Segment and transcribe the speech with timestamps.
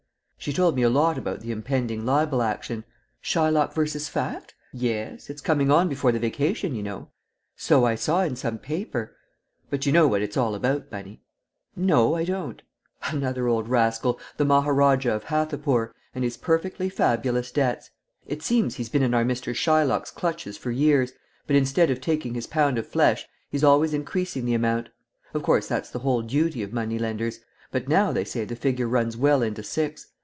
[0.43, 2.83] "She told me a lot about the impending libel action."
[3.21, 3.85] "Shylock v.
[3.87, 7.09] Fact?" "Yes; it's coming on before the vacation, you know."
[7.55, 9.15] "So I saw in some paper."
[9.69, 11.21] "But you know what it's all about, Bunny?"
[11.75, 12.63] "No, I don't."
[13.03, 17.91] "Another old rascal, the Maharajah of Hathipur, and his perfectly fabulous debts.
[18.25, 19.53] It seems he's been in our Mr.
[19.55, 21.11] Shylock's clutches for years,
[21.45, 24.89] but instead of taking his pound of flesh he's always increasing the amount.
[25.35, 28.87] Of course that's the whole duty of money lenders, but now they say the figure
[28.87, 30.07] runs well into six.